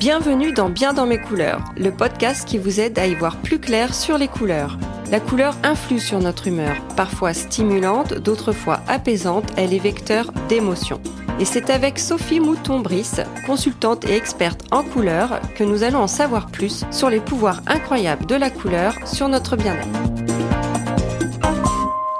[0.00, 3.58] Bienvenue dans Bien dans mes couleurs, le podcast qui vous aide à y voir plus
[3.58, 4.78] clair sur les couleurs.
[5.10, 11.02] La couleur influe sur notre humeur, parfois stimulante, d'autres fois apaisante, elle est vecteur d'émotions.
[11.38, 16.46] Et c'est avec Sophie Mouton-Brice, consultante et experte en couleurs, que nous allons en savoir
[16.46, 19.86] plus sur les pouvoirs incroyables de la couleur sur notre bien-être.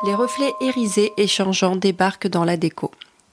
[0.05, 2.91] Les reflets irisés et changeants débarquent dans la déco.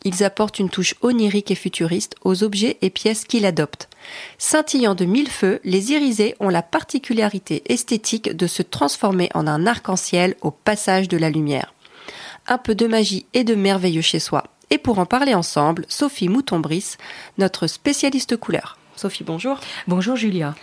[0.08, 3.90] Ils apportent une touche onirique et futuriste aux objets et pièces qu'ils adoptent.
[4.38, 9.68] Scintillant de mille feux, les irisés ont la particularité esthétique de se transformer en un
[9.68, 11.74] arc-en-ciel au passage de la lumière.
[12.48, 14.46] Un peu de magie et de merveilleux chez soi.
[14.70, 16.98] Et pour en parler ensemble, Sophie Mouton-Brice,
[17.38, 18.78] notre spécialiste couleur.
[18.96, 19.60] Sophie, bonjour.
[19.88, 20.56] Bonjour Julia.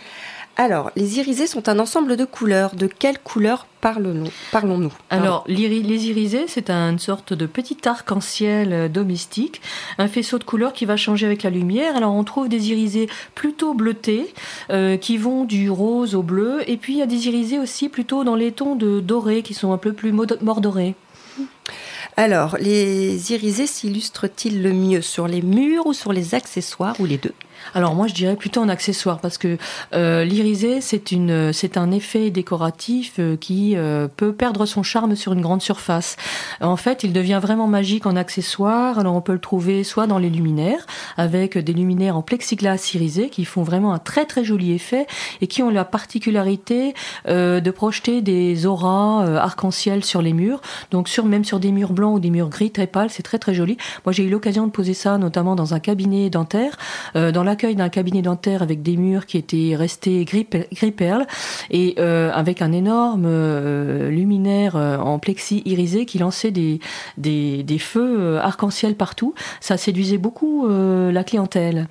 [0.57, 2.75] Alors, les irisés sont un ensemble de couleurs.
[2.75, 4.29] De quelles couleurs parlons-nous?
[4.51, 9.61] Parlons Alors, les irisés, c'est une sorte de petit arc-en-ciel euh, domestique,
[9.97, 11.97] un faisceau de couleurs qui va changer avec la lumière.
[11.97, 14.33] Alors, on trouve des irisés plutôt bleutés,
[14.69, 17.89] euh, qui vont du rose au bleu, et puis il y a des irisés aussi
[17.89, 20.95] plutôt dans les tons de doré, qui sont un peu plus mordorés.
[22.17, 27.17] Alors, les irisés s'illustrent-ils le mieux sur les murs ou sur les accessoires ou les
[27.17, 27.33] deux?
[27.73, 29.57] Alors moi je dirais plutôt en accessoire parce que
[29.93, 35.15] euh, l'irisé c'est une c'est un effet décoratif euh, qui euh, peut perdre son charme
[35.15, 36.17] sur une grande surface.
[36.61, 38.99] En fait, il devient vraiment magique en accessoire.
[38.99, 40.85] Alors on peut le trouver soit dans les luminaires
[41.17, 45.07] avec des luminaires en plexiglas irisé qui font vraiment un très très joli effet
[45.41, 46.93] et qui ont la particularité
[47.27, 50.61] de projeter des auras arc-en-ciel sur les murs.
[50.91, 53.39] Donc sur même sur des murs blancs ou des murs gris très pâles, c'est très
[53.39, 53.77] très joli.
[54.05, 56.77] Moi j'ai eu l'occasion de poser ça notamment dans un cabinet dentaire
[57.13, 61.25] dans la l'accueil d'un cabinet dentaire avec des murs qui étaient restés gris, gris perle
[61.69, 66.79] et euh, avec un énorme euh, luminaire euh, en plexi irisé qui lançait des,
[67.79, 69.33] feux arc-en-ciel partout.
[69.59, 71.87] Ça séduisait beaucoup la clientèle.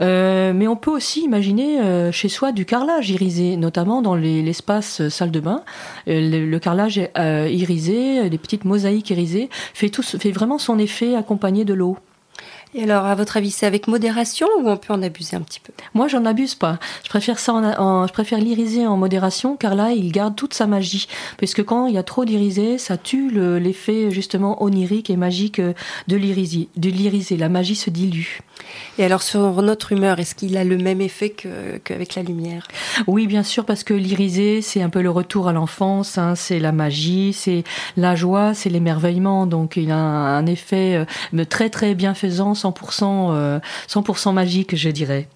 [0.00, 5.40] mais on peut aussi imaginer chez soi du carrelage irisé, notamment dans l'espace salle de
[5.40, 5.62] bain.
[6.06, 11.74] Le, carrelage irisé, des petites mosaïques irisées, fait, tout, fait vraiment son effet accompagné de
[11.74, 11.96] l'eau.
[12.74, 15.58] Et alors, à votre avis, c'est avec modération ou on peut en abuser un petit
[15.58, 15.72] peu?
[15.94, 16.78] Moi, j'en abuse pas.
[17.02, 20.66] Je préfère ça, en, je préfère l'iriser en modération, car là, il garde toute sa
[20.66, 21.08] magie.
[21.36, 25.72] Puisque quand il y a trop d'irisé, ça tue l'effet justement onirique et magique euh,
[26.06, 26.68] de l'irisé.
[26.76, 28.38] De l'irisé, la magie se dilue.
[28.98, 32.68] Et alors, sur notre humeur, est-ce qu'il a le même effet qu'avec la lumière?
[33.06, 36.18] Oui, bien sûr, parce que l'irisé, c'est un peu le retour à l'enfance.
[36.18, 37.64] Hein, c'est la magie, c'est
[37.96, 39.46] la joie, c'est l'émerveillement.
[39.46, 41.04] Donc, il a un, effet
[41.34, 45.28] euh, très très bienfaisant 100%, 100 euh, magique, je dirais.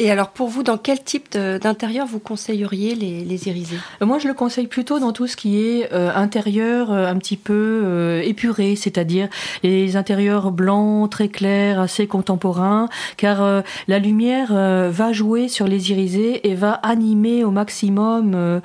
[0.00, 4.20] Et alors pour vous, dans quel type d'intérieur vous conseilleriez les, les irisés euh, Moi,
[4.20, 8.76] je le conseille plutôt dans tout ce qui est euh, intérieur un petit peu épuré,
[8.76, 9.28] c'est-à-dire
[9.62, 16.48] les intérieurs blancs, très clairs, assez contemporains, car la lumière va jouer sur les irisés
[16.48, 18.60] et va animer au maximum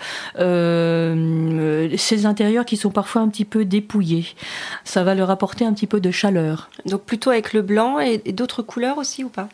[1.98, 4.28] ces intérieurs qui sont parfois un petit peu dépouillés.
[4.84, 6.70] Ça va leur apporter un petit peu de chaleur.
[6.86, 9.50] Donc plutôt avec le blanc et, d'autres couleurs aussi ou pas?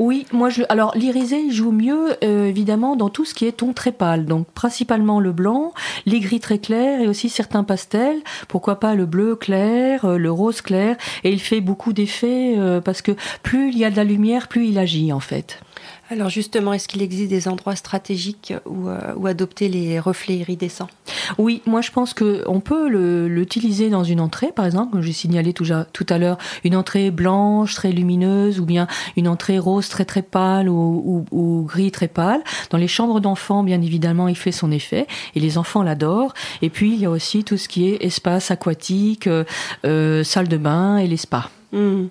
[0.00, 3.74] Oui, moi je alors l'irisé joue mieux euh, évidemment dans tout ce qui est ton
[3.74, 4.24] très pâle.
[4.24, 5.74] Donc principalement le blanc,
[6.06, 10.32] les gris très clairs et aussi certains pastels, pourquoi pas le bleu clair, euh, le
[10.32, 13.12] rose clair et il fait beaucoup d'effets euh, parce que
[13.42, 15.60] plus il y a de la lumière, plus il agit en fait.
[16.10, 20.88] Alors justement, est-ce qu'il existe des endroits stratégiques où, où adopter les reflets iridescents?
[21.38, 22.88] Oui, moi je pense qu'on peut
[23.26, 27.74] l'utiliser dans une entrée, par exemple, comme j'ai signalé tout, à l'heure, une entrée blanche
[27.74, 28.86] très lumineuse ou bien
[29.16, 32.42] une entrée rose très très pâle ou, ou, gris très pâle.
[32.70, 36.34] Dans les chambres d'enfants, bien évidemment, il fait son effet et les enfants l'adorent.
[36.62, 39.44] Et puis il y a aussi tout ce qui est espace aquatique, euh,
[39.84, 41.50] euh salle de bain et les spas.
[41.72, 42.06] Mmh.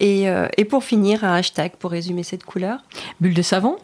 [0.00, 2.78] Et, euh, et, pour finir, un hashtag pour résumer cette couleur
[3.20, 3.76] Bulle de savon.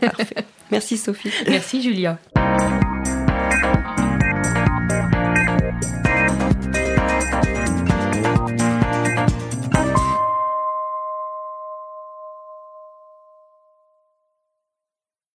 [0.00, 0.44] Parfait.
[0.70, 1.32] Merci Sophie.
[1.48, 2.18] Merci Julia.